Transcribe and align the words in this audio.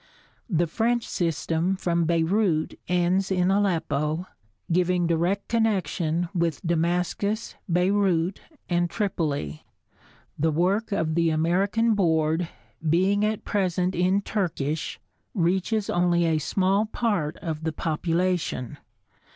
The 0.49 0.65
French 0.65 1.07
system 1.07 1.75
from 1.75 2.05
Beirut 2.05 2.73
ends 2.87 3.29
in 3.29 3.51
Aleppo, 3.51 4.25
giving 4.71 5.05
direct 5.05 5.47
connection 5.47 6.27
with 6.33 6.59
Damascus, 6.65 7.53
Beirut 7.71 8.41
and 8.67 8.89
Tripoli. 8.89 9.63
The 10.39 10.49
work 10.49 10.91
of 10.91 11.13
the 11.13 11.29
American 11.29 11.93
Board, 11.93 12.49
being 12.89 13.23
at 13.23 13.45
present 13.45 13.93
in 13.93 14.23
Turkish, 14.23 14.99
reaches 15.35 15.87
only 15.87 16.25
a 16.25 16.39
small 16.39 16.87
part 16.87 17.37
of 17.37 17.63
the 17.63 17.71
population. 17.71 18.79